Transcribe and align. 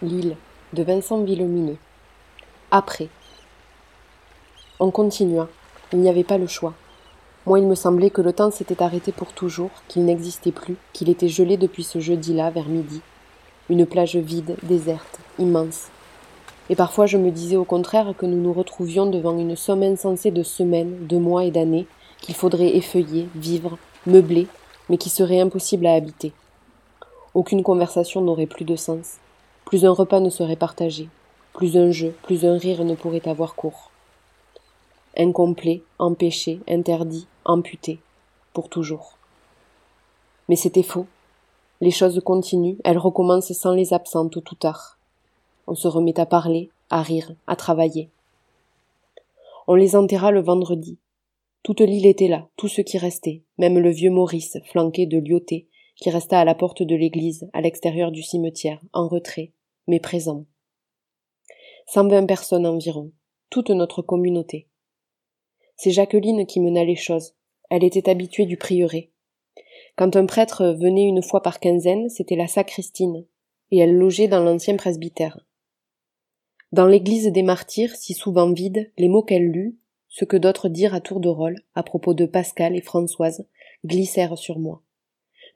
L'île 0.00 0.36
de 0.74 0.84
Vincent 0.84 1.24
Villemineux. 1.24 1.76
Après. 2.70 3.08
On 4.78 4.92
continua. 4.92 5.48
Il 5.92 5.98
n'y 5.98 6.08
avait 6.08 6.22
pas 6.22 6.38
le 6.38 6.46
choix. 6.46 6.74
Moi, 7.46 7.58
il 7.58 7.66
me 7.66 7.74
semblait 7.74 8.10
que 8.10 8.20
le 8.20 8.32
temps 8.32 8.52
s'était 8.52 8.80
arrêté 8.80 9.10
pour 9.10 9.32
toujours, 9.32 9.70
qu'il 9.88 10.04
n'existait 10.04 10.52
plus, 10.52 10.76
qu'il 10.92 11.08
était 11.08 11.26
gelé 11.26 11.56
depuis 11.56 11.82
ce 11.82 11.98
jeudi-là 11.98 12.50
vers 12.50 12.68
midi. 12.68 13.00
Une 13.70 13.86
plage 13.86 14.14
vide, 14.14 14.54
déserte, 14.62 15.18
immense. 15.36 15.88
Et 16.70 16.76
parfois 16.76 17.06
je 17.06 17.18
me 17.18 17.32
disais 17.32 17.56
au 17.56 17.64
contraire 17.64 18.14
que 18.16 18.26
nous 18.26 18.40
nous 18.40 18.52
retrouvions 18.52 19.06
devant 19.06 19.36
une 19.36 19.56
somme 19.56 19.82
insensée 19.82 20.30
de 20.30 20.44
semaines, 20.44 21.08
de 21.08 21.16
mois 21.16 21.44
et 21.44 21.50
d'années, 21.50 21.88
qu'il 22.20 22.36
faudrait 22.36 22.76
effeuiller, 22.76 23.26
vivre, 23.34 23.78
meubler, 24.06 24.46
mais 24.88 24.96
qui 24.96 25.08
serait 25.08 25.40
impossible 25.40 25.86
à 25.86 25.94
habiter. 25.94 26.32
Aucune 27.34 27.64
conversation 27.64 28.20
n'aurait 28.20 28.46
plus 28.46 28.64
de 28.64 28.76
sens. 28.76 29.16
Plus 29.68 29.84
un 29.84 29.92
repas 29.92 30.20
ne 30.20 30.30
serait 30.30 30.56
partagé. 30.56 31.10
Plus 31.52 31.76
un 31.76 31.90
jeu, 31.90 32.14
plus 32.22 32.46
un 32.46 32.56
rire 32.56 32.86
ne 32.86 32.94
pourrait 32.94 33.28
avoir 33.28 33.54
cours. 33.54 33.90
Incomplet, 35.14 35.82
empêché, 35.98 36.60
interdit, 36.66 37.26
amputé, 37.44 37.98
pour 38.54 38.70
toujours. 38.70 39.18
Mais 40.48 40.56
c'était 40.56 40.82
faux. 40.82 41.04
Les 41.82 41.90
choses 41.90 42.18
continuent, 42.24 42.78
elles 42.82 42.96
recommencent 42.96 43.52
sans 43.52 43.74
les 43.74 43.92
absentes 43.92 44.32
tôt 44.32 44.42
ou 44.50 44.54
tard. 44.54 44.96
On 45.66 45.74
se 45.74 45.86
remet 45.86 46.18
à 46.18 46.24
parler, 46.24 46.70
à 46.88 47.02
rire, 47.02 47.34
à 47.46 47.54
travailler. 47.54 48.08
On 49.66 49.74
les 49.74 49.96
enterra 49.96 50.30
le 50.30 50.40
vendredi. 50.40 50.96
Toute 51.62 51.82
l'île 51.82 52.06
était 52.06 52.28
là, 52.28 52.46
tout 52.56 52.68
ce 52.68 52.80
qui 52.80 52.96
restait, 52.96 53.42
même 53.58 53.78
le 53.78 53.90
vieux 53.90 54.10
Maurice, 54.10 54.56
flanqué 54.64 55.04
de 55.04 55.18
Lyoté, 55.18 55.66
qui 55.94 56.08
resta 56.08 56.40
à 56.40 56.46
la 56.46 56.54
porte 56.54 56.82
de 56.82 56.96
l'église, 56.96 57.50
à 57.52 57.60
l'extérieur 57.60 58.12
du 58.12 58.22
cimetière, 58.22 58.80
en 58.94 59.08
retrait, 59.08 59.52
mais 59.88 59.98
présent. 59.98 60.46
Cent 61.86 62.06
vingt 62.06 62.26
personnes 62.26 62.66
environ, 62.66 63.10
toute 63.50 63.70
notre 63.70 64.02
communauté. 64.02 64.68
C'est 65.76 65.90
Jacqueline 65.90 66.46
qui 66.46 66.60
mena 66.60 66.84
les 66.84 66.96
choses. 66.96 67.34
Elle 67.70 67.84
était 67.84 68.08
habituée 68.08 68.46
du 68.46 68.56
prieuré. 68.56 69.12
Quand 69.96 70.14
un 70.14 70.26
prêtre 70.26 70.76
venait 70.78 71.06
une 71.06 71.22
fois 71.22 71.42
par 71.42 71.60
quinzaine, 71.60 72.08
c'était 72.08 72.36
la 72.36 72.46
sacristine, 72.46 73.26
et 73.70 73.78
elle 73.78 73.96
logeait 73.96 74.28
dans 74.28 74.40
l'ancien 74.40 74.76
presbytère. 74.76 75.40
Dans 76.70 76.86
l'église 76.86 77.26
des 77.32 77.42
martyrs, 77.42 77.96
si 77.96 78.14
souvent 78.14 78.52
vide, 78.52 78.92
les 78.98 79.08
mots 79.08 79.22
qu'elle 79.22 79.48
lut, 79.48 79.78
ce 80.08 80.24
que 80.24 80.36
d'autres 80.36 80.68
dirent 80.68 80.94
à 80.94 81.00
tour 81.00 81.20
de 81.20 81.28
rôle, 81.28 81.62
à 81.74 81.82
propos 81.82 82.14
de 82.14 82.26
Pascal 82.26 82.76
et 82.76 82.82
Françoise, 82.82 83.46
glissèrent 83.84 84.36
sur 84.36 84.58
moi. 84.58 84.82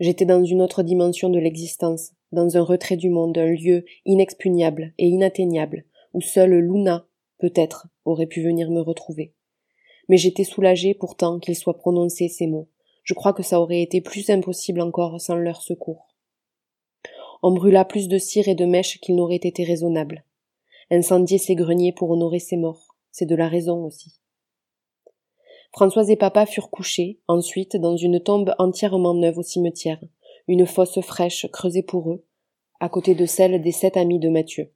J'étais 0.02 0.24
dans 0.24 0.44
une 0.44 0.62
autre 0.62 0.82
dimension 0.82 1.30
de 1.30 1.38
l'existence, 1.38 2.10
dans 2.32 2.56
un 2.56 2.62
retrait 2.62 2.96
du 2.96 3.08
monde, 3.08 3.38
un 3.38 3.52
lieu 3.52 3.84
inexpugnable 4.04 4.94
et 4.98 5.06
inatteignable, 5.06 5.84
où 6.12 6.20
seule 6.20 6.54
Luna, 6.58 7.06
peut-être, 7.38 7.86
aurait 8.04 8.26
pu 8.26 8.42
venir 8.42 8.68
me 8.72 8.80
retrouver. 8.80 9.32
Mais 10.08 10.16
j'étais 10.16 10.42
soulagée 10.42 10.92
pourtant 10.92 11.38
qu'ils 11.38 11.54
soient 11.54 11.78
prononcés 11.78 12.26
ces 12.26 12.48
mots. 12.48 12.68
Je 13.04 13.14
crois 13.14 13.32
que 13.32 13.44
ça 13.44 13.60
aurait 13.60 13.80
été 13.80 14.00
plus 14.00 14.28
impossible 14.28 14.80
encore 14.80 15.20
sans 15.20 15.36
leur 15.36 15.62
secours. 15.62 16.08
On 17.44 17.52
brûla 17.52 17.84
plus 17.84 18.08
de 18.08 18.18
cire 18.18 18.48
et 18.48 18.56
de 18.56 18.64
mèches 18.64 18.98
qu'il 18.98 19.14
n'aurait 19.14 19.36
été 19.36 19.62
raisonnable. 19.62 20.24
Incendier 20.90 21.38
ses 21.38 21.54
greniers 21.54 21.92
pour 21.92 22.10
honorer 22.10 22.40
ses 22.40 22.56
morts, 22.56 22.96
c'est 23.12 23.26
de 23.26 23.36
la 23.36 23.46
raison 23.46 23.84
aussi. 23.84 24.21
Françoise 25.72 26.10
et 26.10 26.16
papa 26.16 26.44
furent 26.44 26.70
couchés, 26.70 27.18
ensuite, 27.28 27.76
dans 27.76 27.96
une 27.96 28.20
tombe 28.20 28.54
entièrement 28.58 29.14
neuve 29.14 29.38
au 29.38 29.42
cimetière, 29.42 30.00
une 30.46 30.66
fosse 30.66 31.00
fraîche 31.00 31.46
creusée 31.50 31.82
pour 31.82 32.10
eux, 32.10 32.24
à 32.78 32.90
côté 32.90 33.14
de 33.14 33.24
celle 33.24 33.62
des 33.62 33.72
sept 33.72 33.96
amis 33.96 34.18
de 34.18 34.28
Mathieu. 34.28 34.70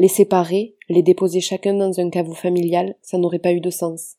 Les 0.00 0.08
séparer, 0.08 0.76
les 0.88 1.02
déposer 1.02 1.40
chacun 1.40 1.74
dans 1.74 2.00
un 2.00 2.10
caveau 2.10 2.34
familial, 2.34 2.96
ça 3.02 3.18
n'aurait 3.18 3.38
pas 3.38 3.52
eu 3.52 3.60
de 3.60 3.70
sens. 3.70 4.16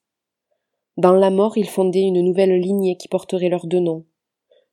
Dans 0.95 1.13
la 1.13 1.29
mort, 1.29 1.57
ils 1.57 1.69
fondaient 1.69 2.03
une 2.03 2.22
nouvelle 2.22 2.57
lignée 2.59 2.95
qui 2.95 3.09
porterait 3.09 3.50
leurs 3.50 3.67
deux 3.67 3.79
noms. 3.79 4.06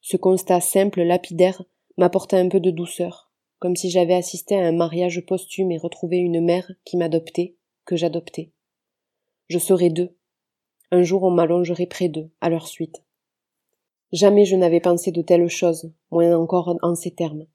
Ce 0.00 0.16
constat 0.16 0.60
simple, 0.60 1.02
lapidaire, 1.02 1.62
m'apporta 1.96 2.36
un 2.36 2.48
peu 2.48 2.60
de 2.60 2.70
douceur, 2.70 3.32
comme 3.58 3.74
si 3.74 3.90
j'avais 3.90 4.14
assisté 4.14 4.56
à 4.56 4.66
un 4.66 4.72
mariage 4.72 5.24
posthume 5.26 5.72
et 5.72 5.78
retrouvé 5.78 6.18
une 6.18 6.44
mère 6.44 6.70
qui 6.84 6.96
m'adoptait, 6.96 7.56
que 7.84 7.96
j'adoptais. 7.96 8.52
Je 9.48 9.58
serais 9.58 9.90
deux, 9.90 10.16
un 10.90 11.02
jour 11.02 11.22
on 11.24 11.30
m'allongerait 11.30 11.86
près 11.86 12.08
d'eux, 12.08 12.30
à 12.40 12.48
leur 12.48 12.66
suite. 12.66 13.02
Jamais 14.12 14.44
je 14.44 14.56
n'avais 14.56 14.80
pensé 14.80 15.10
de 15.10 15.22
telles 15.22 15.48
choses, 15.48 15.90
moins 16.10 16.36
encore 16.36 16.76
en 16.82 16.94
ces 16.94 17.10
termes. 17.10 17.46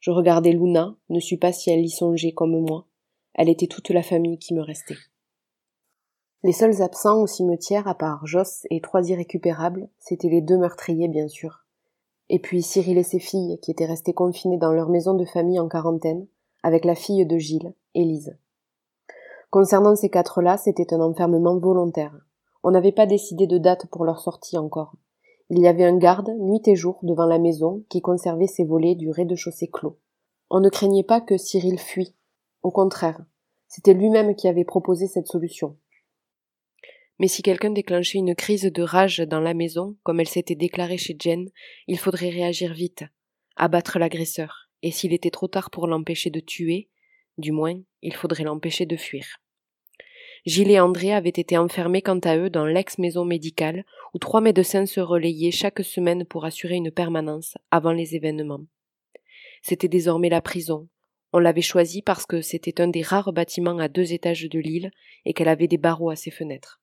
Je 0.00 0.10
regardais 0.10 0.52
Luna, 0.52 0.94
ne 1.08 1.20
suis 1.20 1.36
pas 1.36 1.52
si 1.52 1.70
elle 1.70 1.84
y 1.84 1.90
songeait 1.90 2.32
comme 2.32 2.60
moi. 2.60 2.86
Elle 3.34 3.48
était 3.48 3.66
toute 3.66 3.90
la 3.90 4.02
famille 4.02 4.38
qui 4.38 4.54
me 4.54 4.62
restait. 4.62 4.96
Les 6.42 6.52
seuls 6.52 6.80
absents 6.80 7.20
au 7.20 7.26
cimetière, 7.26 7.88
à 7.88 7.94
part 7.94 8.24
Joss 8.26 8.66
et 8.70 8.80
trois 8.80 9.08
irrécupérables, 9.08 9.88
c'étaient 9.98 10.28
les 10.28 10.42
deux 10.42 10.58
meurtriers, 10.58 11.08
bien 11.08 11.26
sûr. 11.26 11.64
Et 12.28 12.38
puis 12.38 12.62
Cyril 12.62 12.98
et 12.98 13.02
ses 13.02 13.18
filles, 13.18 13.58
qui 13.60 13.70
étaient 13.70 13.86
restés 13.86 14.12
confinés 14.12 14.58
dans 14.58 14.72
leur 14.72 14.88
maison 14.88 15.14
de 15.14 15.24
famille 15.24 15.58
en 15.58 15.68
quarantaine, 15.68 16.26
avec 16.62 16.84
la 16.84 16.94
fille 16.94 17.26
de 17.26 17.38
Gilles, 17.38 17.74
Élise. 17.94 18.36
Concernant 19.50 19.96
ces 19.96 20.10
quatre-là, 20.10 20.56
c'était 20.56 20.94
un 20.94 21.00
enfermement 21.00 21.58
volontaire. 21.58 22.25
On 22.68 22.72
n'avait 22.72 22.90
pas 22.90 23.06
décidé 23.06 23.46
de 23.46 23.58
date 23.58 23.86
pour 23.92 24.04
leur 24.04 24.18
sortie 24.18 24.58
encore. 24.58 24.96
Il 25.50 25.60
y 25.60 25.68
avait 25.68 25.84
un 25.84 25.96
garde, 25.96 26.30
nuit 26.40 26.66
et 26.66 26.74
jour, 26.74 26.98
devant 27.04 27.26
la 27.26 27.38
maison, 27.38 27.84
qui 27.88 28.00
conservait 28.00 28.48
ses 28.48 28.64
volets 28.64 28.96
du 28.96 29.08
rez-de-chaussée 29.08 29.68
clos. 29.68 30.00
On 30.50 30.58
ne 30.58 30.68
craignait 30.68 31.04
pas 31.04 31.20
que 31.20 31.36
Cyril 31.36 31.78
fuit. 31.78 32.16
Au 32.64 32.72
contraire, 32.72 33.24
c'était 33.68 33.94
lui-même 33.94 34.34
qui 34.34 34.48
avait 34.48 34.64
proposé 34.64 35.06
cette 35.06 35.28
solution. 35.28 35.76
Mais 37.20 37.28
si 37.28 37.42
quelqu'un 37.42 37.70
déclenchait 37.70 38.18
une 38.18 38.34
crise 38.34 38.64
de 38.64 38.82
rage 38.82 39.18
dans 39.18 39.38
la 39.38 39.54
maison, 39.54 39.94
comme 40.02 40.18
elle 40.18 40.26
s'était 40.26 40.56
déclarée 40.56 40.98
chez 40.98 41.16
Jen, 41.16 41.48
il 41.86 42.00
faudrait 42.00 42.30
réagir 42.30 42.74
vite, 42.74 43.04
abattre 43.54 44.00
l'agresseur, 44.00 44.70
et 44.82 44.90
s'il 44.90 45.12
était 45.12 45.30
trop 45.30 45.46
tard 45.46 45.70
pour 45.70 45.86
l'empêcher 45.86 46.30
de 46.30 46.40
tuer, 46.40 46.88
du 47.38 47.52
moins, 47.52 47.80
il 48.02 48.12
faudrait 48.12 48.42
l'empêcher 48.42 48.86
de 48.86 48.96
fuir. 48.96 49.40
Gilles 50.46 50.70
et 50.70 50.78
André 50.78 51.12
avaient 51.12 51.28
été 51.28 51.58
enfermés 51.58 52.02
quant 52.02 52.20
à 52.20 52.36
eux 52.36 52.50
dans 52.50 52.64
l'ex-maison 52.64 53.24
médicale, 53.24 53.84
où 54.14 54.18
trois 54.18 54.40
médecins 54.40 54.86
se 54.86 55.00
relayaient 55.00 55.50
chaque 55.50 55.82
semaine 55.82 56.24
pour 56.24 56.44
assurer 56.44 56.76
une 56.76 56.92
permanence 56.92 57.58
avant 57.72 57.90
les 57.90 58.14
événements. 58.14 58.64
C'était 59.62 59.88
désormais 59.88 60.28
la 60.28 60.40
prison. 60.40 60.88
On 61.32 61.40
l'avait 61.40 61.62
choisie 61.62 62.00
parce 62.00 62.26
que 62.26 62.42
c'était 62.42 62.80
un 62.80 62.86
des 62.86 63.02
rares 63.02 63.32
bâtiments 63.32 63.78
à 63.78 63.88
deux 63.88 64.12
étages 64.12 64.48
de 64.48 64.60
l'île 64.60 64.92
et 65.24 65.32
qu'elle 65.32 65.48
avait 65.48 65.66
des 65.66 65.78
barreaux 65.78 66.10
à 66.10 66.16
ses 66.16 66.30
fenêtres. 66.30 66.80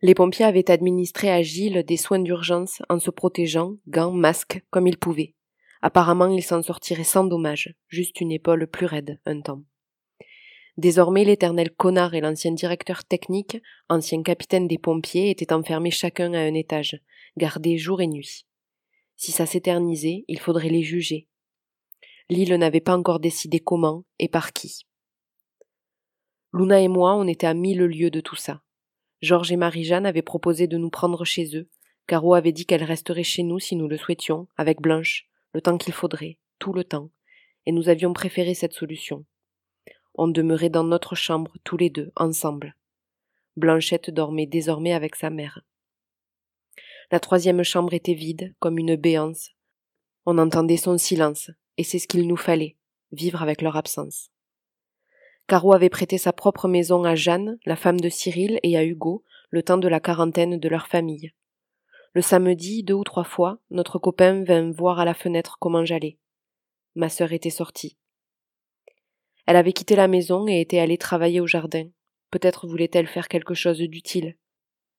Les 0.00 0.14
pompiers 0.14 0.46
avaient 0.46 0.70
administré 0.70 1.30
à 1.30 1.42
Gilles 1.42 1.84
des 1.86 1.98
soins 1.98 2.18
d'urgence 2.18 2.80
en 2.88 2.98
se 2.98 3.10
protégeant, 3.10 3.74
gants, 3.86 4.12
masques, 4.12 4.62
comme 4.70 4.86
ils 4.86 4.98
pouvaient. 4.98 5.34
Apparemment, 5.82 6.28
il 6.28 6.42
s'en 6.42 6.62
sortirait 6.62 7.04
sans 7.04 7.24
dommage, 7.24 7.74
juste 7.88 8.22
une 8.22 8.32
épaule 8.32 8.66
plus 8.66 8.86
raide, 8.86 9.20
un 9.26 9.42
temps. 9.42 9.62
Désormais, 10.76 11.24
l'éternel 11.24 11.70
connard 11.70 12.14
et 12.14 12.20
l'ancien 12.20 12.52
directeur 12.52 13.04
technique, 13.04 13.62
ancien 13.88 14.22
capitaine 14.22 14.68
des 14.68 14.78
pompiers, 14.78 15.30
étaient 15.30 15.52
enfermés 15.52 15.90
chacun 15.90 16.34
à 16.34 16.40
un 16.40 16.54
étage, 16.54 17.00
gardés 17.36 17.78
jour 17.78 18.02
et 18.02 18.06
nuit. 18.06 18.44
Si 19.16 19.32
ça 19.32 19.46
s'éternisait, 19.46 20.24
il 20.28 20.38
faudrait 20.38 20.68
les 20.68 20.82
juger. 20.82 21.28
L'île 22.28 22.54
n'avait 22.56 22.80
pas 22.80 22.96
encore 22.96 23.20
décidé 23.20 23.60
comment 23.60 24.04
et 24.18 24.28
par 24.28 24.52
qui. 24.52 24.82
Luna 26.52 26.80
et 26.80 26.88
moi, 26.88 27.16
on 27.16 27.26
était 27.26 27.46
à 27.46 27.54
mille 27.54 27.84
lieues 27.84 28.10
de 28.10 28.20
tout 28.20 28.36
ça. 28.36 28.62
Georges 29.22 29.52
et 29.52 29.56
Marie-Jeanne 29.56 30.06
avaient 30.06 30.22
proposé 30.22 30.66
de 30.66 30.76
nous 30.76 30.90
prendre 30.90 31.24
chez 31.24 31.56
eux. 31.56 31.68
Caro 32.06 32.34
avait 32.34 32.52
dit 32.52 32.66
qu'elle 32.66 32.84
resterait 32.84 33.24
chez 33.24 33.42
nous 33.42 33.58
si 33.58 33.76
nous 33.76 33.88
le 33.88 33.96
souhaitions, 33.96 34.46
avec 34.56 34.80
Blanche, 34.80 35.26
le 35.54 35.62
temps 35.62 35.78
qu'il 35.78 35.94
faudrait, 35.94 36.38
tout 36.58 36.72
le 36.72 36.84
temps, 36.84 37.10
et 37.64 37.72
nous 37.72 37.88
avions 37.88 38.12
préféré 38.12 38.54
cette 38.54 38.74
solution. 38.74 39.24
On 40.18 40.28
demeurait 40.28 40.70
dans 40.70 40.84
notre 40.84 41.14
chambre 41.14 41.52
tous 41.62 41.76
les 41.76 41.90
deux, 41.90 42.10
ensemble. 42.16 42.74
Blanchette 43.56 44.10
dormait 44.10 44.46
désormais 44.46 44.94
avec 44.94 45.14
sa 45.14 45.28
mère. 45.28 45.60
La 47.10 47.20
troisième 47.20 47.62
chambre 47.62 47.92
était 47.92 48.14
vide, 48.14 48.54
comme 48.58 48.78
une 48.78 48.96
béance. 48.96 49.50
On 50.24 50.38
entendait 50.38 50.78
son 50.78 50.96
silence, 50.96 51.50
et 51.76 51.84
c'est 51.84 51.98
ce 51.98 52.08
qu'il 52.08 52.26
nous 52.26 52.36
fallait, 52.38 52.76
vivre 53.12 53.42
avec 53.42 53.60
leur 53.60 53.76
absence. 53.76 54.30
Caro 55.48 55.74
avait 55.74 55.90
prêté 55.90 56.16
sa 56.16 56.32
propre 56.32 56.66
maison 56.66 57.04
à 57.04 57.14
Jeanne, 57.14 57.58
la 57.66 57.76
femme 57.76 58.00
de 58.00 58.08
Cyril, 58.08 58.58
et 58.62 58.78
à 58.78 58.84
Hugo, 58.84 59.22
le 59.50 59.62
temps 59.62 59.78
de 59.78 59.86
la 59.86 60.00
quarantaine 60.00 60.58
de 60.58 60.68
leur 60.68 60.88
famille. 60.88 61.32
Le 62.14 62.22
samedi, 62.22 62.82
deux 62.82 62.94
ou 62.94 63.04
trois 63.04 63.24
fois, 63.24 63.58
notre 63.70 63.98
copain 63.98 64.42
vint 64.44 64.72
voir 64.72 64.98
à 64.98 65.04
la 65.04 65.12
fenêtre 65.12 65.58
comment 65.60 65.84
j'allais. 65.84 66.16
Ma 66.94 67.10
sœur 67.10 67.32
était 67.34 67.50
sortie. 67.50 67.98
Elle 69.46 69.56
avait 69.56 69.72
quitté 69.72 69.94
la 69.94 70.08
maison 70.08 70.46
et 70.48 70.60
était 70.60 70.80
allée 70.80 70.98
travailler 70.98 71.40
au 71.40 71.46
jardin. 71.46 71.88
Peut-être 72.30 72.66
voulait-elle 72.66 73.06
faire 73.06 73.28
quelque 73.28 73.54
chose 73.54 73.78
d'utile. 73.78 74.36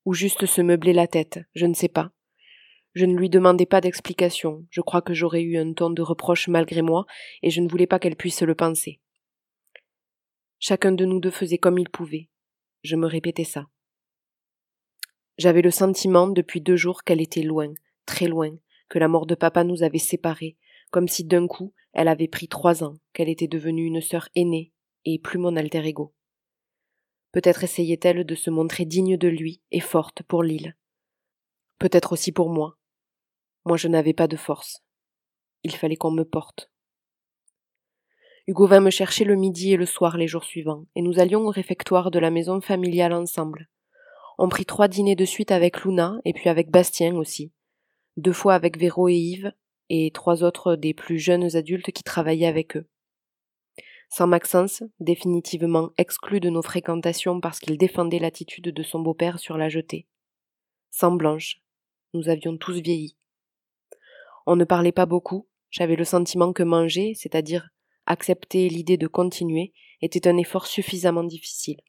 Ou 0.05 0.13
juste 0.13 0.45
se 0.45 0.61
meubler 0.61 0.94
la 0.94 1.07
tête, 1.07 1.39
je 1.53 1.65
ne 1.65 1.73
sais 1.73 1.89
pas. 1.89 2.11
Je 2.94 3.05
ne 3.05 3.15
lui 3.15 3.29
demandais 3.29 3.65
pas 3.65 3.81
d'explication, 3.81 4.65
je 4.71 4.81
crois 4.81 5.01
que 5.01 5.13
j'aurais 5.13 5.44
eu 5.44 5.57
un 5.57 5.73
ton 5.73 5.89
de 5.89 6.01
reproche 6.01 6.47
malgré 6.47 6.81
moi, 6.81 7.05
et 7.44 7.49
je 7.49 7.61
ne 7.61 7.67
voulais 7.67 7.85
pas 7.85 7.99
qu'elle 7.99 8.15
puisse 8.15 8.41
le 8.41 8.55
penser. 8.55 9.01
Chacun 10.59 10.93
de 10.93 11.05
nous 11.05 11.19
deux 11.19 11.29
faisait 11.29 11.59
comme 11.59 11.77
il 11.77 11.89
pouvait. 11.89 12.29
Je 12.83 12.95
me 12.95 13.05
répétais 13.05 13.43
ça. 13.43 13.67
J'avais 15.38 15.61
le 15.61 15.69
sentiment 15.69 16.27
depuis 16.27 16.61
deux 16.61 16.77
jours 16.77 17.03
qu'elle 17.03 17.21
était 17.21 17.43
loin, 17.43 17.71
très 18.05 18.27
loin, 18.27 18.57
que 18.89 18.97
la 18.97 19.07
mort 19.07 19.27
de 19.27 19.35
papa 19.35 19.63
nous 19.63 19.83
avait 19.83 20.00
séparés, 20.00 20.57
comme 20.92 21.07
si 21.07 21.24
d'un 21.24 21.48
coup 21.48 21.74
elle 21.94 22.07
avait 22.07 22.28
pris 22.28 22.48
trois 22.48 22.84
ans, 22.84 22.98
qu'elle 23.13 23.30
était 23.30 23.48
devenue 23.48 23.86
une 23.86 24.01
sœur 24.01 24.30
aînée, 24.36 24.72
et 25.06 25.18
plus 25.18 25.39
mon 25.39 25.56
alter 25.56 25.84
ego. 25.86 26.13
Peut-être 27.31 27.63
essayait-elle 27.63 28.24
de 28.24 28.36
se 28.36 28.50
montrer 28.50 28.86
digne 28.86 29.18
de 29.18 29.28
lui 29.28 29.62
et 29.72 29.80
forte 29.80 30.22
pour 30.24 30.44
l'île. 30.44 30.75
Peut-être 31.80 32.13
aussi 32.13 32.31
pour 32.31 32.50
moi. 32.50 32.78
Moi 33.66 33.78
je 33.78 33.88
n'avais 33.88 34.13
pas 34.13 34.28
de 34.28 34.38
force. 34.38 34.84
Il 35.63 35.75
fallait 35.75 35.95
qu'on 35.95 36.12
me 36.12 36.24
porte. 36.24 36.72
Hugo 38.48 38.66
vint 38.66 38.80
me 38.80 38.92
chercher 38.92 39.25
le 39.25 39.36
midi 39.36 39.74
et 39.74 39.78
le 39.78 39.86
soir 39.86 40.18
les 40.18 40.28
jours 40.28 40.45
suivants, 40.45 40.86
et 40.95 41.01
nous 41.01 41.19
allions 41.19 41.42
au 41.42 41.50
réfectoire 41.50 42.12
de 42.12 42.19
la 42.19 42.31
maison 42.31 42.62
familiale 42.62 43.13
ensemble. 43.13 43.69
On 44.38 44.50
prit 44.50 44.66
trois 44.66 44.88
dîners 44.88 45.16
de 45.16 45.25
suite 45.25 45.51
avec 45.51 45.84
Luna, 45.84 46.19
et 46.24 46.31
puis 46.31 46.48
avec 46.48 46.69
Bastien 46.69 47.16
aussi. 47.16 47.51
Deux 48.16 48.34
fois 48.34 48.54
avec 48.54 48.78
Véro 48.78 49.10
et 49.10 49.16
Yves, 49.16 49.51
et 49.89 50.12
trois 50.12 50.44
autres 50.44 50.75
des 50.75 50.94
plus 50.94 51.19
jeunes 51.19 51.56
adultes 51.56 51.92
qui 51.92 52.04
travaillaient 52.04 52.48
avec 52.48 52.78
eux. 52.78 52.88
Sans 54.10 54.28
Maxence, 54.28 54.84
définitivement 55.00 55.92
exclu 55.98 56.39
de 56.39 56.50
nos 56.50 56.62
fréquentations 56.62 57.42
parce 57.42 57.60
qu'il 57.60 57.78
défendait 57.78 58.19
l'attitude 58.19 58.69
de 58.69 58.84
son 58.84 59.00
beau-père 59.00 59.39
sur 59.39 59.57
la 59.57 59.69
jetée. 59.69 60.07
Sans 60.92 61.12
Blanche, 61.12 61.62
nous 62.13 62.30
avions 62.30 62.57
tous 62.57 62.80
vieilli. 62.80 63.18
On 64.45 64.56
ne 64.56 64.63
parlait 64.63 64.94
pas 64.94 65.06
beaucoup, 65.06 65.48
j'avais 65.69 65.98
le 65.98 66.06
sentiment 66.06 66.54
que 66.54 66.63
manger, 66.63 67.13
c'est-à-dire 67.16 67.69
accepter 68.06 68.69
l'idée 68.69 68.98
de 68.98 69.07
continuer, 69.07 69.74
était 70.01 70.28
un 70.28 70.38
effort 70.38 70.68
suffisamment 70.68 71.24
difficile. 71.25 71.81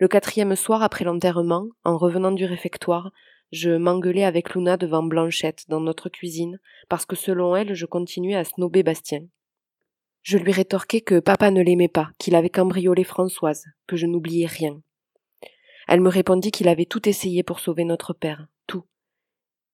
Le 0.00 0.08
quatrième 0.08 0.56
soir 0.56 0.82
après 0.82 1.04
l'enterrement, 1.04 1.68
en 1.84 1.96
revenant 1.96 2.32
du 2.32 2.44
réfectoire, 2.44 3.12
je 3.52 3.70
m'engueulais 3.70 4.24
avec 4.24 4.54
Luna 4.54 4.78
devant 4.78 5.02
Blanchette 5.02 5.66
dans 5.68 5.80
notre 5.80 6.08
cuisine, 6.08 6.58
parce 6.88 7.04
que 7.04 7.16
selon 7.16 7.54
elle, 7.54 7.74
je 7.74 7.84
continuais 7.84 8.34
à 8.34 8.44
snober 8.44 8.82
Bastien. 8.82 9.26
Je 10.22 10.38
lui 10.38 10.52
rétorquai 10.52 11.02
que 11.02 11.20
papa 11.20 11.50
ne 11.50 11.60
l'aimait 11.60 11.88
pas, 11.88 12.10
qu'il 12.18 12.34
avait 12.34 12.48
cambriolé 12.48 13.04
Françoise, 13.04 13.66
que 13.86 13.96
je 13.96 14.06
n'oubliais 14.06 14.46
rien. 14.46 14.80
Elle 15.86 16.00
me 16.00 16.08
répondit 16.08 16.50
qu'il 16.50 16.66
avait 16.66 16.86
tout 16.86 17.06
essayé 17.06 17.42
pour 17.42 17.60
sauver 17.60 17.84
notre 17.84 18.14
père, 18.14 18.46
tout, 18.66 18.84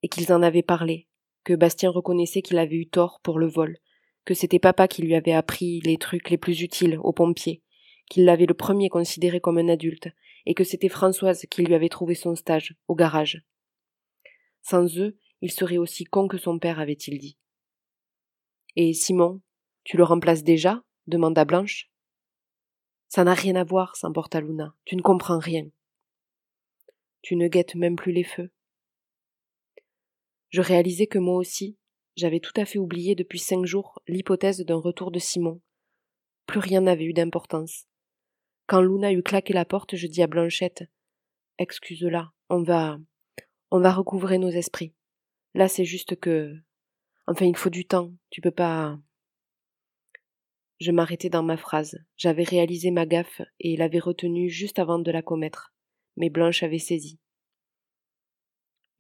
et 0.03 0.09
qu'ils 0.09 0.33
en 0.33 0.43
avaient 0.43 0.63
parlé, 0.63 1.07
que 1.45 1.55
Bastien 1.55 1.91
reconnaissait 1.91 2.43
qu'il 2.43 2.59
avait 2.59 2.77
eu 2.77 2.89
tort 2.89 3.21
pour 3.23 3.39
le 3.39 3.47
vol, 3.47 3.79
que 4.25 4.35
c'était 4.35 4.59
papa 4.59 4.89
qui 4.89 5.03
lui 5.03 5.15
avait 5.15 5.33
appris 5.33 5.81
les 5.85 5.99
trucs 5.99 6.31
les 6.31 6.39
plus 6.39 6.63
utiles 6.63 6.99
aux 7.01 7.13
pompiers, 7.13 7.63
qu'il 8.11 8.25
l'avait 8.25 8.47
le 8.47 8.55
premier 8.55 8.89
considéré 8.89 9.39
comme 9.39 9.59
un 9.59 9.69
adulte, 9.69 10.09
et 10.47 10.55
que 10.55 10.65
c'était 10.65 10.89
Françoise 10.89 11.47
qui 11.49 11.63
lui 11.63 11.75
avait 11.75 11.89
trouvé 11.89 12.17
son 12.17 12.35
stage, 12.35 12.75
au 12.89 12.97
garage. 12.97 13.45
Sans 14.63 14.99
eux, 14.99 15.17
il 15.41 15.51
serait 15.51 15.79
aussi 15.79 16.05
con 16.05 16.29
que 16.29 16.39
son 16.39 16.59
père, 16.59 16.81
avait-il 16.81 17.19
dit. 17.19 17.39
Et 18.77 18.93
Simon, 18.93 19.41
tu 19.85 19.97
le 19.97 20.05
remplaces 20.05 20.45
déjà? 20.45 20.83
demanda 21.07 21.45
Blanche. 21.45 21.91
Ça 23.09 23.25
n'a 23.25 23.35
rien 23.35 23.57
à 23.57 23.65
voir, 23.65 23.97
s'emporta 23.97 24.41
Luna. 24.41 24.75
Tu 24.85 24.97
ne 24.97 25.03
comprends 25.03 25.39
rien. 25.39 25.69
Tu 27.23 27.37
ne 27.37 27.49
guettes 27.49 27.75
même 27.75 27.97
plus 27.97 28.13
les 28.13 28.25
feux. 28.25 28.51
Je 30.51 30.61
réalisais 30.61 31.07
que 31.07 31.19
moi 31.19 31.37
aussi, 31.37 31.79
j'avais 32.17 32.41
tout 32.41 32.53
à 32.57 32.65
fait 32.65 32.79
oublié 32.79 33.15
depuis 33.15 33.39
cinq 33.39 33.65
jours 33.65 34.03
l'hypothèse 34.07 34.61
d'un 34.61 34.77
retour 34.77 35.11
de 35.11 35.19
Simon. 35.19 35.61
Plus 36.47 36.61
rien 36.61 36.83
n'avait 36.83 37.05
eu 37.05 37.13
d'importance. 37.13 37.87
Quand 38.67 38.83
Luna 38.83 39.13
eut 39.13 39.23
claqué 39.23 39.53
la 39.53 39.65
porte, 39.65 39.97
je 39.97 40.07
dis 40.07 40.23
à 40.23 40.27
Blanchette 40.27 40.85
Excuse-la, 41.59 42.33
on 42.51 42.63
va. 42.63 42.99
On 43.71 43.81
va 43.81 43.93
recouvrer 43.93 44.39
nos 44.39 44.51
esprits. 44.51 44.95
Là, 45.55 45.69
c'est 45.69 45.85
juste 45.85 46.19
que. 46.19 46.57
Enfin, 47.27 47.47
il 47.47 47.57
faut 47.57 47.71
du 47.71 47.87
temps. 47.87 48.13
Tu 48.31 48.41
peux 48.41 48.51
pas. 48.51 48.99
Je 50.81 50.93
m'arrêtai 50.93 51.29
dans 51.29 51.43
ma 51.43 51.57
phrase. 51.57 51.99
J'avais 52.17 52.45
réalisé 52.45 52.91
ma 52.91 53.05
gaffe 53.05 53.43
et 53.59 53.77
l'avais 53.77 53.99
retenue 53.99 54.49
juste 54.49 54.79
avant 54.79 54.99
de 54.99 55.11
la 55.11 55.23
commettre. 55.23 55.75
Mais 56.17 56.31
Blanche 56.31 56.63
avait 56.63 56.79
saisi. 56.79 57.19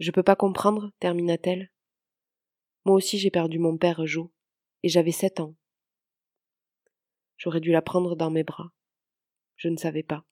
Je 0.00 0.10
peux 0.10 0.22
pas 0.22 0.36
comprendre, 0.36 0.92
termina-t-elle. 1.00 1.70
Moi 2.84 2.96
aussi 2.96 3.18
j'ai 3.18 3.30
perdu 3.30 3.58
mon 3.58 3.76
père, 3.76 4.06
Jo, 4.06 4.32
et 4.82 4.88
j'avais 4.88 5.12
sept 5.12 5.40
ans. 5.40 5.56
J'aurais 7.36 7.60
dû 7.60 7.70
la 7.72 7.82
prendre 7.82 8.16
dans 8.16 8.30
mes 8.30 8.44
bras. 8.44 8.72
Je 9.56 9.68
ne 9.68 9.76
savais 9.76 10.02
pas. 10.02 10.24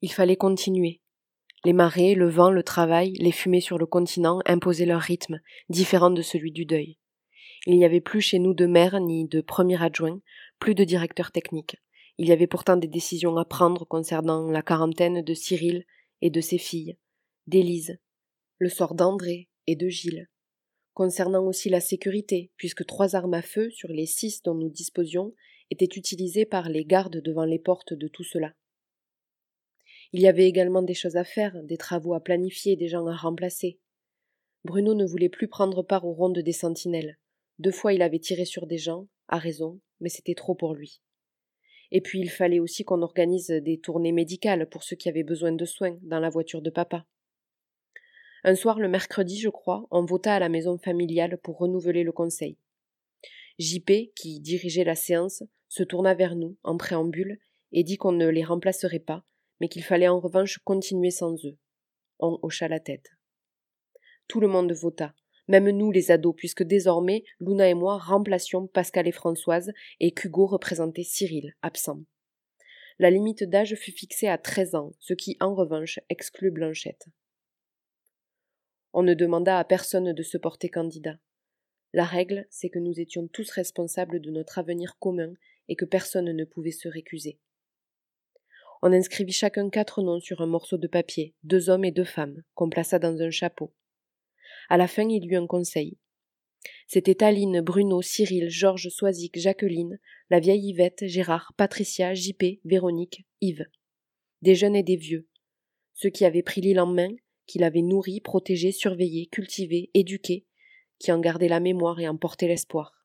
Il 0.00 0.12
fallait 0.12 0.36
continuer. 0.36 1.00
Les 1.64 1.72
marées, 1.72 2.14
le 2.14 2.28
vent, 2.28 2.50
le 2.50 2.62
travail, 2.62 3.14
les 3.14 3.32
fumées 3.32 3.60
sur 3.60 3.78
le 3.78 3.86
continent 3.86 4.40
imposaient 4.46 4.86
leur 4.86 5.00
rythme, 5.00 5.40
différent 5.68 6.10
de 6.10 6.22
celui 6.22 6.52
du 6.52 6.64
deuil. 6.64 6.98
Il 7.66 7.76
n'y 7.76 7.84
avait 7.84 8.00
plus 8.00 8.20
chez 8.20 8.38
nous 8.38 8.54
de 8.54 8.66
maire 8.66 9.00
ni 9.00 9.26
de 9.26 9.40
premier 9.40 9.82
adjoint, 9.82 10.20
plus 10.58 10.74
de 10.74 10.84
directeur 10.84 11.32
technique. 11.32 11.76
Il 12.16 12.28
y 12.28 12.32
avait 12.32 12.46
pourtant 12.46 12.76
des 12.76 12.88
décisions 12.88 13.36
à 13.36 13.44
prendre 13.44 13.84
concernant 13.84 14.50
la 14.50 14.62
quarantaine 14.62 15.22
de 15.22 15.34
Cyril 15.34 15.84
et 16.20 16.30
de 16.30 16.40
ses 16.40 16.58
filles, 16.58 16.96
d'Élise, 17.46 17.98
le 18.58 18.68
sort 18.68 18.94
d'André 18.94 19.48
et 19.66 19.76
de 19.76 19.88
Gilles. 19.88 20.28
Concernant 20.94 21.44
aussi 21.44 21.68
la 21.68 21.80
sécurité, 21.80 22.50
puisque 22.56 22.84
trois 22.86 23.14
armes 23.14 23.34
à 23.34 23.42
feu 23.42 23.70
sur 23.70 23.88
les 23.88 24.06
six 24.06 24.42
dont 24.42 24.54
nous 24.54 24.70
disposions 24.70 25.32
était 25.70 25.96
utilisé 25.96 26.44
par 26.44 26.68
les 26.68 26.84
gardes 26.84 27.20
devant 27.22 27.44
les 27.44 27.58
portes 27.58 27.92
de 27.92 28.08
tout 28.08 28.24
cela. 28.24 28.52
Il 30.12 30.22
y 30.22 30.28
avait 30.28 30.46
également 30.46 30.82
des 30.82 30.94
choses 30.94 31.16
à 31.16 31.24
faire, 31.24 31.62
des 31.62 31.76
travaux 31.76 32.14
à 32.14 32.20
planifier, 32.20 32.76
des 32.76 32.88
gens 32.88 33.06
à 33.06 33.14
remplacer. 33.14 33.78
Bruno 34.64 34.94
ne 34.94 35.04
voulait 35.04 35.28
plus 35.28 35.48
prendre 35.48 35.82
part 35.82 36.06
aux 36.06 36.14
rondes 36.14 36.38
des 36.38 36.52
sentinelles. 36.52 37.18
Deux 37.58 37.70
fois 37.70 37.92
il 37.92 38.02
avait 38.02 38.18
tiré 38.18 38.44
sur 38.44 38.66
des 38.66 38.78
gens, 38.78 39.06
à 39.28 39.38
raison, 39.38 39.80
mais 40.00 40.08
c'était 40.08 40.34
trop 40.34 40.54
pour 40.54 40.74
lui. 40.74 41.02
Et 41.90 42.00
puis 42.00 42.20
il 42.20 42.30
fallait 42.30 42.60
aussi 42.60 42.84
qu'on 42.84 43.02
organise 43.02 43.48
des 43.48 43.78
tournées 43.78 44.12
médicales 44.12 44.68
pour 44.68 44.82
ceux 44.82 44.96
qui 44.96 45.08
avaient 45.08 45.22
besoin 45.22 45.52
de 45.52 45.64
soins 45.64 45.98
dans 46.02 46.20
la 46.20 46.30
voiture 46.30 46.62
de 46.62 46.70
papa. 46.70 47.06
Un 48.44 48.54
soir, 48.54 48.78
le 48.78 48.88
mercredi, 48.88 49.38
je 49.38 49.48
crois, 49.48 49.86
on 49.90 50.04
vota 50.04 50.34
à 50.34 50.38
la 50.38 50.48
maison 50.48 50.78
familiale 50.78 51.38
pour 51.38 51.58
renouveler 51.58 52.04
le 52.04 52.12
conseil. 52.12 52.56
JP, 53.58 54.12
qui 54.14 54.40
dirigeait 54.40 54.84
la 54.84 54.94
séance, 54.94 55.42
se 55.68 55.82
tourna 55.82 56.14
vers 56.14 56.36
nous, 56.36 56.56
en 56.62 56.76
préambule, 56.76 57.38
et 57.72 57.82
dit 57.82 57.96
qu'on 57.96 58.12
ne 58.12 58.28
les 58.28 58.44
remplacerait 58.44 59.00
pas, 59.00 59.24
mais 59.60 59.68
qu'il 59.68 59.84
fallait 59.84 60.08
en 60.08 60.20
revanche 60.20 60.58
continuer 60.58 61.10
sans 61.10 61.34
eux. 61.44 61.56
On 62.18 62.38
hocha 62.42 62.68
la 62.68 62.80
tête. 62.80 63.10
Tout 64.26 64.40
le 64.40 64.48
monde 64.48 64.72
vota, 64.72 65.14
même 65.48 65.70
nous 65.70 65.90
les 65.90 66.10
ados, 66.10 66.34
puisque 66.36 66.62
désormais 66.62 67.24
Luna 67.40 67.68
et 67.68 67.74
moi 67.74 67.96
remplacions 67.96 68.66
Pascal 68.66 69.08
et 69.08 69.12
Françoise, 69.12 69.72
et 69.98 70.12
qu'Hugo 70.12 70.46
représentait 70.46 71.04
Cyril, 71.04 71.54
absent. 71.62 72.00
La 72.98 73.10
limite 73.10 73.44
d'âge 73.44 73.74
fut 73.76 73.92
fixée 73.92 74.28
à 74.28 74.38
treize 74.38 74.74
ans, 74.74 74.92
ce 74.98 75.14
qui, 75.14 75.36
en 75.40 75.54
revanche, 75.54 76.00
exclut 76.08 76.50
Blanchette. 76.50 77.06
On 78.92 79.02
ne 79.02 79.14
demanda 79.14 79.58
à 79.58 79.64
personne 79.64 80.12
de 80.12 80.22
se 80.22 80.36
porter 80.36 80.68
candidat. 80.68 81.18
La 81.94 82.04
règle, 82.04 82.46
c'est 82.50 82.68
que 82.68 82.78
nous 82.78 83.00
étions 83.00 83.28
tous 83.28 83.50
responsables 83.50 84.20
de 84.20 84.30
notre 84.30 84.58
avenir 84.58 84.98
commun 84.98 85.32
et 85.68 85.76
que 85.76 85.84
personne 85.84 86.32
ne 86.32 86.44
pouvait 86.44 86.72
se 86.72 86.88
récuser. 86.88 87.38
On 88.82 88.92
inscrivit 88.92 89.32
chacun 89.32 89.70
quatre 89.70 90.02
noms 90.02 90.20
sur 90.20 90.40
un 90.40 90.46
morceau 90.46 90.76
de 90.76 90.86
papier, 90.86 91.34
deux 91.42 91.68
hommes 91.68 91.84
et 91.84 91.90
deux 91.90 92.04
femmes, 92.04 92.42
qu'on 92.54 92.70
plaça 92.70 92.98
dans 92.98 93.20
un 93.20 93.30
chapeau. 93.30 93.74
À 94.68 94.76
la 94.76 94.86
fin, 94.86 95.08
il 95.08 95.26
eut 95.30 95.36
un 95.36 95.46
conseil. 95.46 95.98
C'était 96.86 97.22
Aline, 97.22 97.60
Bruno, 97.60 98.02
Cyril, 98.02 98.48
Georges, 98.50 98.88
Soisic, 98.88 99.38
Jacqueline, 99.38 99.98
la 100.30 100.40
vieille 100.40 100.68
Yvette, 100.68 101.06
Gérard, 101.06 101.52
Patricia, 101.56 102.14
JP, 102.14 102.60
Véronique, 102.64 103.26
Yves. 103.40 103.66
Des 104.42 104.54
jeunes 104.54 104.76
et 104.76 104.82
des 104.82 104.96
vieux. 104.96 105.28
Ceux 105.94 106.10
qui 106.10 106.24
avaient 106.24 106.42
pris 106.42 106.60
l'île 106.60 106.80
en 106.80 106.86
main, 106.86 107.10
qui 107.46 107.58
l'avaient 107.58 107.82
nourri, 107.82 108.20
protégé, 108.20 108.70
surveillé, 108.70 109.26
cultivé, 109.26 109.90
éduqué, 109.94 110.46
qui 111.00 111.10
en 111.10 111.18
gardaient 111.18 111.48
la 111.48 111.60
mémoire 111.60 111.98
et 111.98 112.08
en 112.08 112.16
portaient 112.16 112.46
l'espoir. 112.46 113.04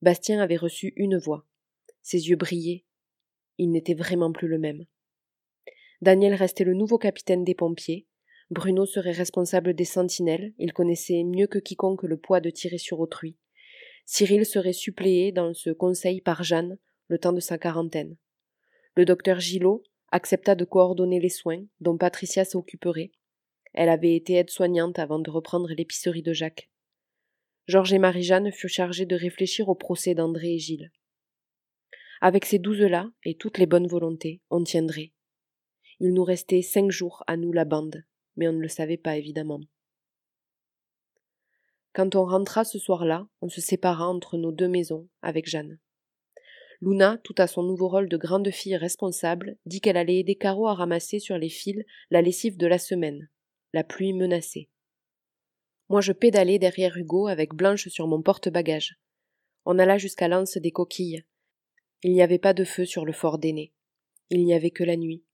Bastien 0.00 0.40
avait 0.40 0.56
reçu 0.56 0.94
une 0.96 1.18
voix. 1.18 1.46
Ses 2.02 2.28
yeux 2.28 2.36
brillaient. 2.36 2.85
Il 3.58 3.70
n'était 3.70 3.94
vraiment 3.94 4.32
plus 4.32 4.48
le 4.48 4.58
même. 4.58 4.84
Daniel 6.02 6.34
restait 6.34 6.64
le 6.64 6.74
nouveau 6.74 6.98
capitaine 6.98 7.44
des 7.44 7.54
pompiers. 7.54 8.06
Bruno 8.50 8.86
serait 8.86 9.12
responsable 9.12 9.74
des 9.74 9.84
sentinelles, 9.84 10.52
il 10.58 10.72
connaissait 10.72 11.24
mieux 11.24 11.46
que 11.46 11.58
quiconque 11.58 12.04
le 12.04 12.16
poids 12.16 12.40
de 12.40 12.50
tirer 12.50 12.78
sur 12.78 13.00
autrui. 13.00 13.36
Cyril 14.04 14.46
serait 14.46 14.72
suppléé 14.72 15.32
dans 15.32 15.52
ce 15.52 15.70
conseil 15.70 16.20
par 16.20 16.44
Jeanne, 16.44 16.78
le 17.08 17.18
temps 17.18 17.32
de 17.32 17.40
sa 17.40 17.58
quarantaine. 17.58 18.16
Le 18.94 19.04
docteur 19.04 19.40
Gillot 19.40 19.82
accepta 20.12 20.54
de 20.54 20.64
coordonner 20.64 21.18
les 21.18 21.28
soins, 21.28 21.64
dont 21.80 21.96
Patricia 21.96 22.44
s'occuperait, 22.44 23.10
Elle 23.74 23.88
avait 23.88 24.14
été 24.14 24.34
aide-soignante 24.34 24.98
avant 24.98 25.18
de 25.18 25.30
reprendre 25.30 25.68
l'épicerie 25.76 26.22
de 26.22 26.32
Jacques. 26.32 26.70
Georges 27.66 27.92
et 27.92 27.98
Marie-Jeanne 27.98 28.52
furent 28.52 28.70
chargés 28.70 29.06
de 29.06 29.16
réfléchir 29.16 29.68
au 29.68 29.74
procès 29.74 30.14
d'André 30.14 30.54
et 30.54 30.58
Gilles. 30.58 30.92
Avec 32.20 32.44
ces 32.44 32.58
douze-là 32.58 33.10
et 33.24 33.36
toutes 33.36 33.58
les 33.58 33.66
bonnes 33.66 33.86
volontés, 33.86 34.40
on 34.50 34.62
tiendrait. 34.62 35.12
Il 36.00 36.12
nous 36.12 36.24
restait 36.24 36.62
cinq 36.62 36.90
jours 36.90 37.24
à 37.26 37.36
nous 37.36 37.52
la 37.52 37.64
bande, 37.64 38.04
mais 38.36 38.48
on 38.48 38.52
ne 38.52 38.60
le 38.60 38.68
savait 38.68 38.96
pas 38.96 39.16
évidemment. 39.16 39.60
Quand 41.92 42.14
on 42.14 42.26
rentra 42.26 42.64
ce 42.64 42.78
soir-là, 42.78 43.26
on 43.40 43.48
se 43.48 43.60
sépara 43.60 44.06
entre 44.06 44.36
nos 44.36 44.52
deux 44.52 44.68
maisons 44.68 45.08
avec 45.22 45.48
Jeanne. 45.48 45.78
Luna, 46.82 47.18
tout 47.24 47.34
à 47.38 47.46
son 47.46 47.62
nouveau 47.62 47.88
rôle 47.88 48.08
de 48.08 48.18
grande 48.18 48.50
fille 48.50 48.76
responsable, 48.76 49.56
dit 49.64 49.80
qu'elle 49.80 49.96
allait 49.96 50.18
aider 50.18 50.36
Caro 50.36 50.68
à 50.68 50.74
ramasser 50.74 51.18
sur 51.18 51.38
les 51.38 51.48
fils 51.48 51.82
la 52.10 52.20
lessive 52.20 52.58
de 52.58 52.66
la 52.66 52.78
semaine. 52.78 53.30
La 53.72 53.82
pluie 53.82 54.12
menaçait. 54.12 54.68
Moi 55.88 56.02
je 56.02 56.12
pédalais 56.12 56.58
derrière 56.58 56.96
Hugo 56.96 57.28
avec 57.28 57.54
Blanche 57.54 57.88
sur 57.88 58.06
mon 58.08 58.20
porte-bagages. 58.20 58.98
On 59.64 59.78
alla 59.78 59.96
jusqu'à 59.96 60.28
l'anse 60.28 60.58
des 60.58 60.72
coquilles. 60.72 61.24
Il 62.06 62.12
n'y 62.12 62.22
avait 62.22 62.38
pas 62.38 62.54
de 62.54 62.62
feu 62.62 62.84
sur 62.84 63.04
le 63.04 63.12
fort 63.12 63.36
d'aîné. 63.36 63.72
Il 64.30 64.44
n'y 64.44 64.54
avait 64.54 64.70
que 64.70 64.84
la 64.84 64.94
nuit. 64.96 65.24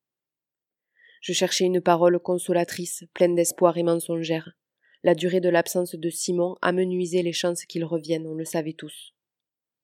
Je 1.20 1.34
cherchais 1.34 1.66
une 1.66 1.82
parole 1.82 2.18
consolatrice, 2.18 3.04
pleine 3.12 3.34
d'espoir 3.34 3.76
et 3.76 3.82
mensongère. 3.82 4.56
La 5.02 5.14
durée 5.14 5.42
de 5.42 5.50
l'absence 5.50 5.94
de 5.94 6.08
Simon 6.08 6.56
amenuisait 6.62 7.20
les 7.20 7.34
chances 7.34 7.66
qu'il 7.66 7.84
revienne, 7.84 8.26
on 8.26 8.32
le 8.32 8.46
savait 8.46 8.72
tous. 8.72 9.12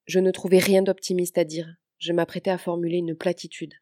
Je 0.06 0.18
ne 0.18 0.30
trouvais 0.30 0.60
rien 0.60 0.80
d'optimiste 0.80 1.36
à 1.36 1.44
dire. 1.44 1.68
Je 1.98 2.14
m'apprêtais 2.14 2.48
à 2.48 2.56
formuler 2.56 2.96
une 2.96 3.14
platitude. 3.14 3.74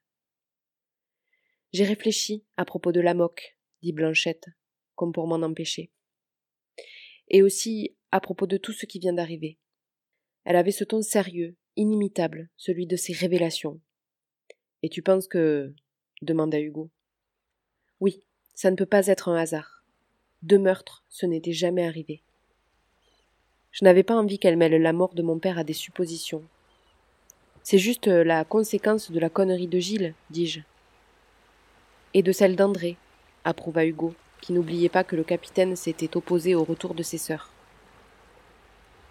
J'ai 1.73 1.85
réfléchi 1.85 2.45
à 2.57 2.65
propos 2.65 2.91
de 2.91 3.01
la 3.01 3.15
moque, 3.15 3.57
dit 3.83 3.93
Blanchette, 3.93 4.49
comme 4.97 5.13
pour 5.13 5.29
m'en 5.29 5.47
empêcher. 5.47 5.93
Et 7.29 7.45
aussi 7.45 7.97
à 8.11 8.19
propos 8.19 8.49
de 8.49 8.57
tout 8.57 8.73
ce 8.73 8.85
qui 8.85 8.99
vient 8.99 9.13
d'arriver. 9.13 9.61
Elle 10.45 10.57
avait 10.57 10.73
ce 10.73 10.83
ton 10.83 11.03
sérieux, 11.03 11.57
inimitable, 11.77 12.49
celui 12.57 12.87
de 12.87 12.97
ses 12.97 13.13
révélations. 13.13 13.81
Et 14.83 14.89
tu 14.89 15.03
penses 15.03 15.29
que. 15.29 15.73
demanda 16.23 16.59
Hugo. 16.59 16.91
Oui, 18.01 18.23
ça 18.55 18.71
ne 18.71 18.77
peut 18.77 18.87
pas 18.87 19.07
être 19.07 19.29
un 19.29 19.37
hasard. 19.37 19.85
Deux 20.43 20.59
meurtres, 20.59 21.05
ce 21.09 21.27
n'était 21.27 21.53
jamais 21.53 21.87
arrivé. 21.87 22.23
Je 23.73 23.85
n'avais 23.85 24.03
pas 24.03 24.17
envie 24.17 24.39
qu'elle 24.39 24.57
mêle 24.57 24.81
la 24.81 24.93
mort 24.93 25.15
de 25.15 25.23
mon 25.23 25.39
père 25.39 25.59
à 25.59 25.65
des 25.65 25.73
suppositions. 25.75 26.43
C'est 27.63 27.79
juste 27.79 28.07
la 28.07 28.45
conséquence 28.45 29.11
de 29.11 29.21
la 29.21 29.29
connerie 29.29 29.67
de 29.67 29.79
Gilles, 29.79 30.15
dis-je. 30.31 30.61
Et 32.15 32.23
de 32.23 32.33
celle 32.33 32.57
d'André, 32.57 32.97
approuva 33.45 33.85
Hugo, 33.85 34.15
qui 34.41 34.53
n'oubliait 34.53 34.89
pas 34.89 35.05
que 35.05 35.17
le 35.17 35.25
capitaine 35.25 35.77
s'était 35.77 36.17
opposé 36.17 36.55
au 36.55 36.65
retour 36.65 36.95
de 36.95 37.03
ses 37.03 37.19
sœurs. 37.19 37.53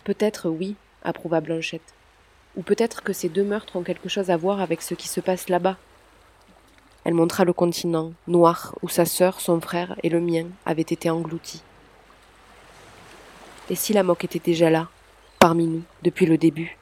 Peut-être 0.05 0.49
oui, 0.49 0.75
approuva 1.03 1.41
Blanchette. 1.41 1.93
Ou 2.57 2.61
peut-être 2.61 3.03
que 3.03 3.13
ces 3.13 3.29
deux 3.29 3.43
meurtres 3.43 3.75
ont 3.75 3.83
quelque 3.83 4.09
chose 4.09 4.29
à 4.29 4.37
voir 4.37 4.61
avec 4.61 4.81
ce 4.81 4.93
qui 4.93 5.07
se 5.07 5.19
passe 5.19 5.49
là-bas. 5.49 5.77
Elle 7.03 7.13
montra 7.13 7.45
le 7.45 7.53
continent, 7.53 8.13
noir, 8.27 8.75
où 8.81 8.89
sa 8.89 9.05
sœur, 9.05 9.39
son 9.39 9.61
frère 9.61 9.95
et 10.03 10.09
le 10.09 10.21
mien 10.21 10.47
avaient 10.65 10.81
été 10.81 11.09
engloutis. 11.09 11.61
Et 13.69 13.75
si 13.75 13.93
la 13.93 14.03
moque 14.03 14.23
était 14.23 14.39
déjà 14.39 14.69
là, 14.69 14.89
parmi 15.39 15.67
nous, 15.67 15.83
depuis 16.03 16.25
le 16.25 16.37
début 16.37 16.77